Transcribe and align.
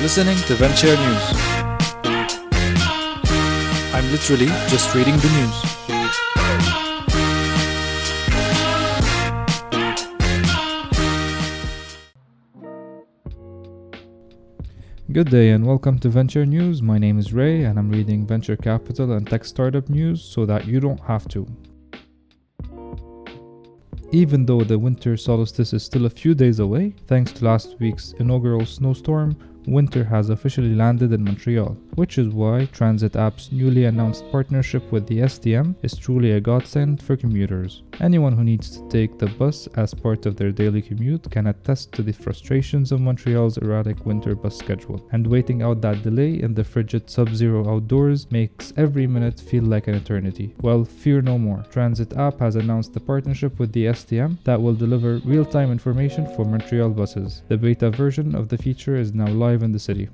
listening 0.00 0.36
to 0.38 0.54
Venture 0.54 0.96
News. 0.96 1.24
I'm 3.92 4.10
literally 4.10 4.46
just 4.68 4.94
reading 4.94 5.14
the 5.18 5.28
news. 5.36 5.62
Good 15.12 15.28
day 15.28 15.50
and 15.50 15.66
welcome 15.66 15.98
to 15.98 16.08
Venture 16.08 16.46
News. 16.46 16.80
My 16.80 16.96
name 16.96 17.18
is 17.18 17.34
Ray 17.34 17.64
and 17.64 17.78
I'm 17.78 17.90
reading 17.90 18.26
venture 18.26 18.56
capital 18.56 19.12
and 19.12 19.28
tech 19.28 19.44
startup 19.44 19.90
news 19.90 20.24
so 20.24 20.46
that 20.46 20.66
you 20.66 20.80
don't 20.80 21.00
have 21.00 21.28
to. 21.28 21.46
Even 24.12 24.46
though 24.46 24.62
the 24.62 24.78
winter 24.78 25.18
solstice 25.18 25.74
is 25.74 25.82
still 25.82 26.06
a 26.06 26.10
few 26.10 26.34
days 26.34 26.58
away, 26.58 26.94
thanks 27.06 27.32
to 27.32 27.44
last 27.44 27.76
week's 27.80 28.12
inaugural 28.14 28.64
snowstorm, 28.64 29.36
winter 29.66 30.04
has 30.04 30.30
officially 30.30 30.74
landed 30.74 31.12
in 31.12 31.24
Montreal, 31.24 31.76
which 31.94 32.18
is 32.18 32.28
why 32.28 32.66
Transit 32.66 33.16
App's 33.16 33.52
newly 33.52 33.84
announced 33.84 34.24
partnership 34.30 34.90
with 34.92 35.06
the 35.06 35.18
STM 35.18 35.74
is 35.82 35.96
truly 35.96 36.32
a 36.32 36.40
godsend 36.40 37.02
for 37.02 37.16
commuters. 37.16 37.82
Anyone 38.00 38.36
who 38.36 38.44
needs 38.44 38.70
to 38.76 38.88
take 38.88 39.18
the 39.18 39.26
bus 39.26 39.66
as 39.76 39.92
part 39.92 40.26
of 40.26 40.36
their 40.36 40.52
daily 40.52 40.80
commute 40.80 41.30
can 41.30 41.48
attest 41.48 41.92
to 41.92 42.02
the 42.02 42.12
frustrations 42.12 42.92
of 42.92 43.00
Montreal's 43.00 43.58
erratic 43.58 44.06
winter 44.06 44.34
bus 44.34 44.56
schedule, 44.56 45.06
and 45.12 45.26
waiting 45.26 45.62
out 45.62 45.80
that 45.82 46.02
delay 46.02 46.40
in 46.40 46.54
the 46.54 46.64
frigid 46.64 47.10
sub 47.10 47.34
zero 47.34 47.68
outdoors 47.68 48.30
makes 48.30 48.72
every 48.76 49.06
minute 49.06 49.38
feel 49.38 49.64
like 49.64 49.88
an 49.88 49.94
eternity. 49.94 50.54
Well, 50.62 50.84
fear 50.84 51.20
no 51.20 51.38
more. 51.38 51.64
Transit 51.70 52.16
App 52.16 52.38
has 52.40 52.56
announced 52.56 52.96
a 52.96 53.00
partnership 53.00 53.58
with 53.58 53.72
the 53.72 53.86
STM 53.86 54.38
that 54.44 54.60
will 54.60 54.74
deliver 54.74 55.18
real 55.24 55.44
time 55.44 55.70
information 55.70 56.26
for 56.34 56.44
Montreal 56.44 56.90
buses. 56.90 57.42
The 57.48 57.56
beta 57.56 57.90
version 57.90 58.34
of 58.34 58.48
the 58.48 58.58
feature 58.58 58.96
is 58.96 59.12
now 59.12 59.26
live 59.26 59.49
in 59.62 59.72
the 59.72 59.78
city. 59.78 60.08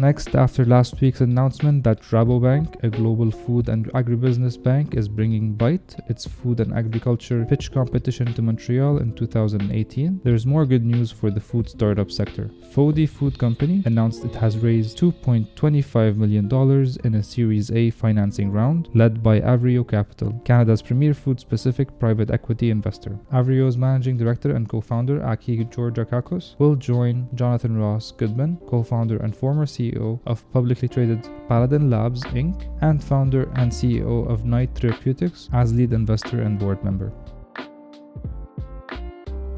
Next, 0.00 0.34
after 0.34 0.64
last 0.64 0.98
week's 1.02 1.20
announcement 1.20 1.84
that 1.84 2.00
Rabobank, 2.00 2.82
a 2.82 2.88
global 2.88 3.30
food 3.30 3.68
and 3.68 3.84
agribusiness 3.92 4.56
bank, 4.60 4.94
is 4.94 5.10
bringing 5.10 5.52
Bite, 5.52 5.94
its 6.08 6.26
food 6.26 6.60
and 6.60 6.72
agriculture 6.72 7.44
pitch 7.44 7.70
competition 7.70 8.32
to 8.32 8.40
Montreal 8.40 8.96
in 8.96 9.14
2018, 9.14 10.22
there's 10.24 10.46
more 10.46 10.64
good 10.64 10.86
news 10.86 11.10
for 11.12 11.30
the 11.30 11.38
food 11.38 11.68
startup 11.68 12.10
sector. 12.10 12.50
FODY 12.72 13.04
Food 13.04 13.38
Company 13.38 13.82
announced 13.84 14.24
it 14.24 14.34
has 14.36 14.56
raised 14.56 14.98
$2.25 14.98 16.16
million 16.16 16.48
in 17.04 17.14
a 17.16 17.22
Series 17.22 17.70
A 17.70 17.90
financing 17.90 18.50
round 18.50 18.88
led 18.94 19.22
by 19.22 19.38
Avrio 19.40 19.86
Capital, 19.86 20.32
Canada's 20.46 20.80
premier 20.80 21.12
food-specific 21.12 21.98
private 21.98 22.30
equity 22.30 22.70
investor. 22.70 23.18
Avrio's 23.34 23.76
managing 23.76 24.16
director 24.16 24.56
and 24.56 24.66
co-founder 24.66 25.22
Aki 25.22 25.66
Georgacacos 25.66 26.58
will 26.58 26.74
join 26.74 27.28
Jonathan 27.34 27.76
Ross 27.76 28.12
Goodman, 28.12 28.56
co-founder 28.66 29.18
and 29.18 29.36
former 29.36 29.66
CEO 29.66 29.89
of 29.96 30.50
publicly 30.52 30.88
traded 30.88 31.28
Paladin 31.48 31.90
Labs 31.90 32.22
Inc. 32.24 32.68
and 32.82 33.02
founder 33.02 33.50
and 33.54 33.70
CEO 33.70 34.28
of 34.28 34.44
Knight 34.44 34.74
Therapeutics 34.74 35.48
as 35.52 35.72
lead 35.72 35.92
investor 35.92 36.42
and 36.42 36.58
board 36.58 36.82
member. 36.84 37.12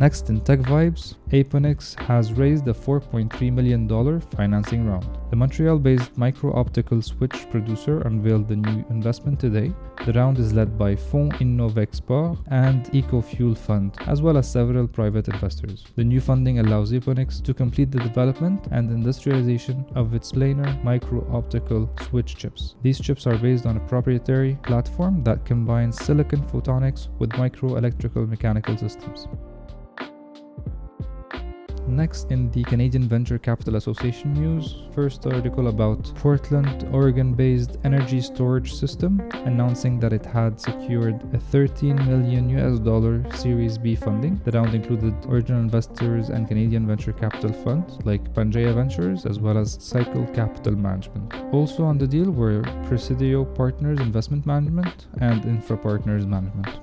Next 0.00 0.30
in 0.30 0.40
Tech 0.40 0.60
Vibes, 0.60 1.16
Aeponyx 1.30 1.98
has 2.00 2.32
raised 2.32 2.66
a 2.66 2.72
$4.3 2.72 3.52
million 3.52 4.20
financing 4.36 4.86
round. 4.86 5.21
The 5.32 5.36
Montreal 5.36 5.78
based 5.78 6.18
micro 6.18 6.52
optical 6.52 7.00
switch 7.00 7.50
producer 7.50 8.02
unveiled 8.02 8.48
the 8.48 8.56
new 8.56 8.84
investment 8.90 9.40
today. 9.40 9.72
The 10.04 10.12
round 10.12 10.38
is 10.38 10.52
led 10.52 10.76
by 10.76 10.94
Fonds 10.94 11.36
Innovexport 11.36 12.36
and 12.48 12.84
EcoFuel 12.92 13.56
Fund, 13.56 13.96
as 14.06 14.20
well 14.20 14.36
as 14.36 14.52
several 14.52 14.86
private 14.86 15.28
investors. 15.28 15.86
The 15.96 16.04
new 16.04 16.20
funding 16.20 16.58
allows 16.58 16.92
Aeponyx 16.92 17.42
to 17.44 17.54
complete 17.54 17.90
the 17.90 18.00
development 18.00 18.68
and 18.72 18.90
industrialization 18.90 19.86
of 19.94 20.12
its 20.12 20.32
planar 20.32 20.84
micro 20.84 21.26
optical 21.34 21.90
switch 22.02 22.36
chips. 22.36 22.74
These 22.82 23.00
chips 23.00 23.26
are 23.26 23.38
based 23.38 23.64
on 23.64 23.78
a 23.78 23.88
proprietary 23.88 24.58
platform 24.62 25.24
that 25.24 25.46
combines 25.46 25.96
silicon 25.96 26.42
photonics 26.42 27.08
with 27.18 27.38
micro 27.38 27.76
electrical 27.76 28.26
mechanical 28.26 28.76
systems. 28.76 29.28
Next, 31.92 32.30
in 32.30 32.50
the 32.52 32.64
Canadian 32.64 33.06
Venture 33.06 33.38
Capital 33.38 33.76
Association 33.76 34.32
news, 34.32 34.76
first 34.94 35.26
article 35.26 35.68
about 35.68 36.10
Portland, 36.14 36.88
Oregon 36.90 37.34
based 37.34 37.76
energy 37.84 38.22
storage 38.22 38.72
system 38.72 39.20
announcing 39.44 40.00
that 40.00 40.14
it 40.14 40.24
had 40.24 40.58
secured 40.58 41.20
a 41.34 41.38
13 41.38 41.96
million 41.96 42.48
US 42.56 42.78
dollar 42.78 43.22
Series 43.34 43.76
B 43.76 43.94
funding. 43.94 44.40
The 44.42 44.52
round 44.52 44.74
included 44.74 45.14
original 45.26 45.60
investors 45.60 46.30
and 46.30 46.48
Canadian 46.48 46.86
venture 46.86 47.12
capital 47.12 47.52
funds 47.52 47.98
like 48.04 48.32
Pangea 48.32 48.74
Ventures 48.74 49.26
as 49.26 49.38
well 49.38 49.58
as 49.58 49.76
Cycle 49.78 50.26
Capital 50.28 50.74
Management. 50.74 51.34
Also 51.52 51.84
on 51.84 51.98
the 51.98 52.06
deal 52.06 52.30
were 52.30 52.62
Presidio 52.86 53.44
Partners 53.44 54.00
Investment 54.00 54.46
Management 54.46 55.08
and 55.20 55.44
Infra 55.44 55.76
Partners 55.76 56.24
Management. 56.24 56.80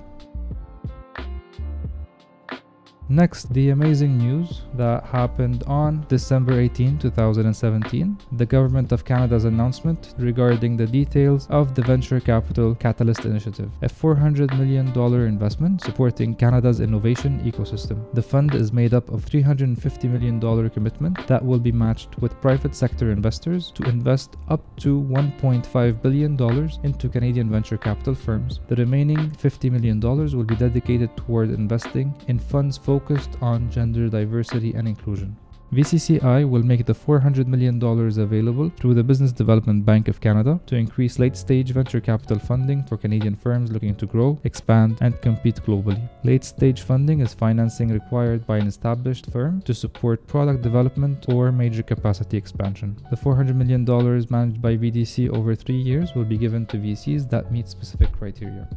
Next, 3.12 3.52
the 3.52 3.70
amazing 3.70 4.18
news 4.18 4.62
that 4.74 5.02
happened 5.02 5.64
on 5.66 6.06
December 6.08 6.60
18, 6.60 6.96
2017, 6.96 8.16
the 8.30 8.46
Government 8.46 8.92
of 8.92 9.04
Canada's 9.04 9.46
announcement 9.46 10.14
regarding 10.16 10.76
the 10.76 10.86
details 10.86 11.48
of 11.50 11.74
the 11.74 11.82
Venture 11.82 12.20
Capital 12.20 12.72
Catalyst 12.76 13.24
Initiative, 13.24 13.68
a 13.82 13.88
$400 13.88 14.56
million 14.56 14.96
investment 15.26 15.80
supporting 15.80 16.36
Canada's 16.36 16.78
innovation 16.78 17.40
ecosystem. 17.40 17.98
The 18.14 18.22
fund 18.22 18.54
is 18.54 18.72
made 18.72 18.94
up 18.94 19.10
of 19.10 19.26
$350 19.26 20.04
million 20.04 20.70
commitment 20.70 21.26
that 21.26 21.44
will 21.44 21.58
be 21.58 21.72
matched 21.72 22.16
with 22.20 22.40
private 22.40 22.76
sector 22.76 23.10
investors 23.10 23.72
to 23.72 23.88
invest 23.88 24.36
up 24.50 24.60
to 24.76 25.02
$1.5 25.02 26.00
billion 26.00 26.70
into 26.84 27.08
Canadian 27.08 27.50
venture 27.50 27.76
capital 27.76 28.14
firms. 28.14 28.60
The 28.68 28.76
remaining 28.76 29.32
$50 29.32 29.68
million 29.72 29.98
will 29.98 30.44
be 30.44 30.54
dedicated 30.54 31.16
toward 31.16 31.50
investing 31.50 32.14
in 32.28 32.38
funds 32.38 32.78
focused 32.78 32.99
focused 33.00 33.36
on 33.40 33.70
gender 33.70 34.08
diversity 34.08 34.74
and 34.74 34.86
inclusion. 34.86 35.36
VCCI 35.72 36.50
will 36.50 36.64
make 36.64 36.84
the 36.84 36.92
$400 36.92 37.46
million 37.46 37.80
available 37.80 38.70
through 38.70 38.94
the 38.94 39.04
Business 39.04 39.30
Development 39.30 39.86
Bank 39.86 40.08
of 40.08 40.20
Canada 40.20 40.58
to 40.66 40.74
increase 40.74 41.20
late 41.20 41.36
stage 41.36 41.70
venture 41.70 42.00
capital 42.00 42.40
funding 42.40 42.82
for 42.82 42.96
Canadian 42.96 43.36
firms 43.36 43.70
looking 43.70 43.94
to 43.94 44.06
grow, 44.06 44.36
expand, 44.42 44.98
and 45.00 45.20
compete 45.22 45.60
globally. 45.64 46.02
Late 46.24 46.42
stage 46.42 46.82
funding 46.82 47.20
is 47.20 47.34
financing 47.34 47.90
required 47.90 48.44
by 48.48 48.58
an 48.58 48.66
established 48.66 49.30
firm 49.30 49.62
to 49.62 49.72
support 49.72 50.26
product 50.26 50.60
development 50.60 51.26
or 51.28 51.52
major 51.52 51.84
capacity 51.84 52.36
expansion. 52.36 52.96
The 53.08 53.16
$400 53.16 53.54
million 53.54 53.84
managed 54.28 54.60
by 54.60 54.76
BDC 54.76 55.30
over 55.36 55.54
three 55.54 55.80
years 55.80 56.16
will 56.16 56.24
be 56.24 56.36
given 56.36 56.66
to 56.66 56.78
VCs 56.78 57.30
that 57.30 57.52
meet 57.52 57.68
specific 57.68 58.10
criteria. 58.10 58.68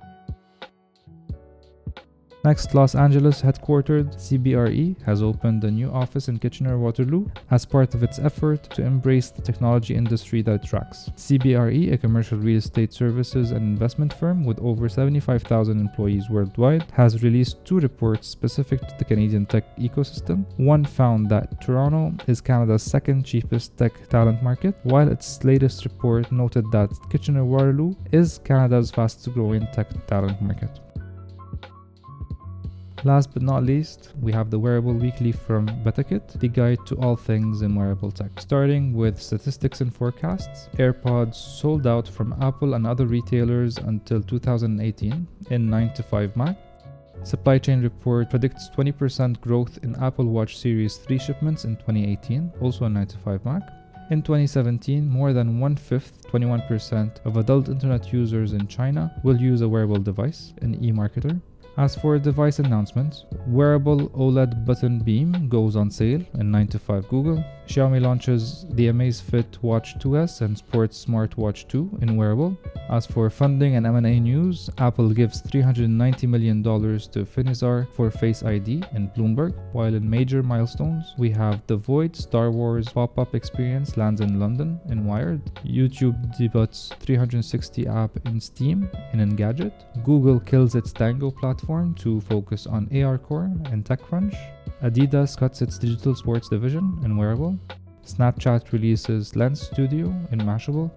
Next, 2.46 2.76
Los 2.76 2.94
Angeles 2.94 3.42
headquartered 3.42 4.16
CBRE 4.18 5.02
has 5.04 5.24
opened 5.24 5.64
a 5.64 5.72
new 5.72 5.90
office 5.90 6.28
in 6.28 6.40
Kitchener 6.40 6.78
Waterloo 6.78 7.26
as 7.52 7.66
part 7.66 7.96
of 7.96 8.04
its 8.04 8.20
effort 8.20 8.64
to 8.72 8.84
embrace 8.84 9.30
the 9.30 9.42
technology 9.42 9.96
industry 9.96 10.42
that 10.42 10.56
it 10.56 10.68
tracks. 10.68 11.10
CBRE, 11.16 11.94
a 11.94 11.98
commercial 11.98 12.38
real 12.38 12.58
estate 12.58 12.92
services 12.92 13.52
and 13.52 13.62
investment 13.62 14.12
firm 14.12 14.44
with 14.44 14.60
over 14.60 14.90
75,000 14.90 15.80
employees 15.80 16.30
worldwide, 16.30 16.84
has 16.92 17.24
released 17.24 17.64
two 17.64 17.80
reports 17.80 18.28
specific 18.28 18.82
to 18.82 18.96
the 19.00 19.06
Canadian 19.06 19.46
tech 19.46 19.64
ecosystem. 19.78 20.44
One 20.58 20.84
found 20.84 21.30
that 21.30 21.62
Toronto 21.62 22.14
is 22.28 22.42
Canada's 22.42 22.84
second 22.84 23.24
cheapest 23.24 23.78
tech 23.78 24.10
talent 24.10 24.44
market, 24.44 24.76
while 24.84 25.10
its 25.10 25.42
latest 25.46 25.86
report 25.86 26.30
noted 26.30 26.66
that 26.74 26.90
Kitchener 27.10 27.46
Waterloo 27.46 27.96
is 28.12 28.40
Canada's 28.40 28.92
fastest 28.92 29.34
growing 29.34 29.66
tech 29.72 29.88
talent 30.08 30.42
market. 30.42 30.82
Last 33.06 33.34
but 33.34 33.44
not 33.44 33.66
least, 33.66 34.14
we 34.22 34.32
have 34.32 34.50
the 34.50 34.58
Wearable 34.58 34.94
Weekly 34.94 35.34
from 35.34 35.68
BetaKit, 35.84 36.40
the 36.40 36.48
guide 36.48 36.80
to 36.86 36.96
all 36.96 37.18
things 37.18 37.62
in 37.62 37.76
wearable 37.76 38.12
tech. 38.12 38.40
Starting 38.40 38.94
with 38.94 39.22
statistics 39.22 39.82
and 39.82 39.94
forecasts, 39.94 40.70
AirPods 40.78 41.36
sold 41.36 41.86
out 41.86 42.08
from 42.08 42.34
Apple 42.42 42.76
and 42.76 42.88
other 42.88 43.06
retailers 43.06 43.78
until 43.78 44.24
2018 44.24 45.28
in 45.50 45.70
9 45.70 45.94
to 45.96 46.04
5 46.04 46.38
Mac. 46.38 46.56
Supply 47.24 47.58
Chain 47.58 47.82
Report 47.82 48.30
predicts 48.30 48.70
20% 48.70 49.42
growth 49.42 49.80
in 49.84 50.02
Apple 50.02 50.28
Watch 50.28 50.58
Series 50.58 50.96
3 50.96 51.18
shipments 51.18 51.66
in 51.66 51.76
2018, 51.76 52.54
also 52.62 52.86
in 52.86 52.94
9 52.94 53.08
to 53.08 53.18
5 53.18 53.44
Mac. 53.44 53.64
In 54.12 54.22
2017, 54.22 55.10
more 55.10 55.34
than 55.34 55.60
one 55.60 55.76
fifth, 55.76 56.26
21%, 56.28 57.26
of 57.26 57.36
adult 57.36 57.68
internet 57.68 58.14
users 58.14 58.54
in 58.54 58.66
China 58.68 59.14
will 59.24 59.38
use 59.38 59.60
a 59.60 59.68
wearable 59.68 60.00
device, 60.00 60.54
an 60.62 60.82
e 60.82 60.94
marketer. 60.94 61.42
As 61.76 61.96
for 61.96 62.20
device 62.20 62.60
announcements, 62.60 63.26
wearable 63.48 64.10
OLED 64.10 64.64
button 64.64 65.00
beam 65.00 65.50
goes 65.50 65.76
on 65.76 65.90
sale 65.90 66.22
in 66.36 66.52
9 66.52 66.68
to 66.68 66.78
5 66.78 67.08
Google. 67.08 67.44
Xiaomi 67.66 68.00
launches 68.00 68.68
the 68.72 68.90
Amazfit 68.90 69.58
Watch 69.64 69.98
2S 69.98 70.42
and 70.42 70.56
Sports 70.56 71.04
Smartwatch 71.04 71.68
2 71.70 71.98
in 72.02 72.10
Wareable. 72.16 72.56
As 72.92 73.08
for 73.08 73.28
funding 73.32 73.76
and 73.76 73.88
M&A 73.88 74.20
news, 74.20 74.70
Apple 74.78 75.10
gives 75.10 75.42
$390 75.42 76.28
million 76.28 76.62
to 76.62 77.26
Finisar 77.26 77.88
for 77.94 78.12
Face 78.12 78.44
ID 78.44 78.84
in 78.94 79.10
Bloomberg, 79.10 79.56
while 79.72 79.96
in 79.96 80.08
major 80.08 80.44
milestones, 80.44 81.16
we 81.18 81.32
have 81.32 81.66
The 81.66 81.78
Void 81.78 82.16
Star 82.16 82.52
Wars 82.52 82.90
pop-up 82.90 83.34
experience 83.34 83.98
lands 83.98 84.22
in 84.22 84.40
London 84.40 84.80
in 84.90 85.06
Wired, 85.06 85.44
YouTube 85.66 86.38
debuts 86.38 86.92
360 87.00 87.88
app 87.88 88.12
in 88.28 88.40
Steam 88.40 88.90
in 89.14 89.20
Engadget, 89.20 90.04
Google 90.04 90.40
kills 90.40 90.76
its 90.76 90.92
Tango 90.92 91.32
platform 91.32 91.63
to 91.96 92.22
focus 92.22 92.68
on 92.68 92.88
ARCore 92.88 93.46
and 93.72 93.86
TechCrunch, 93.86 94.36
Adidas 94.82 95.38
cuts 95.38 95.62
its 95.62 95.78
digital 95.78 96.14
sports 96.16 96.50
division 96.50 97.00
in 97.04 97.16
Wareable, 97.16 97.58
Snapchat 98.06 98.72
releases 98.74 99.36
Lens 99.36 99.62
Studio 99.62 100.08
in 100.32 100.40
Mashable, 100.40 100.92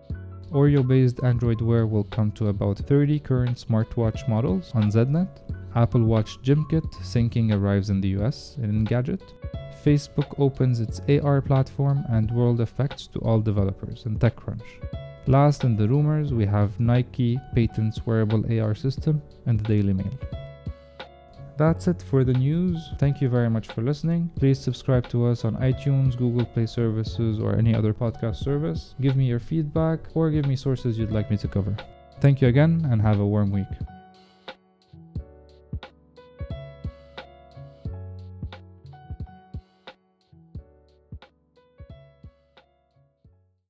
Oreo 0.50 0.86
based 0.86 1.22
Android 1.22 1.60
Wear 1.60 1.86
will 1.86 2.04
come 2.04 2.32
to 2.32 2.48
about 2.48 2.78
30 2.78 3.20
current 3.20 3.56
smartwatch 3.56 4.28
models 4.28 4.72
on 4.74 4.90
ZDNet, 4.90 5.28
Apple 5.76 6.04
Watch 6.04 6.40
GymKit 6.42 6.92
syncing 7.02 7.52
arrives 7.52 7.90
in 7.90 8.00
the 8.00 8.08
US 8.20 8.56
in 8.60 8.84
Engadget, 8.84 9.22
Facebook 9.84 10.34
opens 10.38 10.80
its 10.80 11.00
AR 11.08 11.40
platform 11.40 12.04
and 12.08 12.30
World 12.32 12.60
Effects 12.60 13.06
to 13.08 13.20
all 13.20 13.40
developers 13.40 14.04
in 14.04 14.18
TechCrunch. 14.18 14.64
Last 15.28 15.64
in 15.64 15.76
the 15.76 15.88
rumors, 15.88 16.32
we 16.32 16.46
have 16.46 16.78
Nike 16.78 17.38
patents 17.54 18.06
wearable 18.06 18.44
AR 18.60 18.74
system 18.74 19.22
and 19.46 19.58
the 19.58 19.64
Daily 19.64 19.92
Mail. 19.92 20.45
That's 21.58 21.88
it 21.88 22.02
for 22.02 22.22
the 22.22 22.34
news. 22.34 22.90
Thank 22.98 23.22
you 23.22 23.30
very 23.30 23.48
much 23.48 23.68
for 23.68 23.80
listening. 23.80 24.30
Please 24.36 24.58
subscribe 24.58 25.08
to 25.08 25.26
us 25.26 25.44
on 25.44 25.56
iTunes, 25.56 26.16
Google 26.16 26.44
Play 26.44 26.66
services, 26.66 27.40
or 27.40 27.56
any 27.56 27.74
other 27.74 27.94
podcast 27.94 28.36
service. 28.36 28.94
Give 29.00 29.16
me 29.16 29.24
your 29.24 29.40
feedback 29.40 30.00
or 30.14 30.30
give 30.30 30.46
me 30.46 30.56
sources 30.56 30.98
you'd 30.98 31.12
like 31.12 31.30
me 31.30 31.38
to 31.38 31.48
cover. 31.48 31.74
Thank 32.20 32.42
you 32.42 32.48
again 32.48 32.86
and 32.90 33.00
have 33.00 33.20
a 33.20 33.26
warm 33.26 33.50
week. 33.50 33.68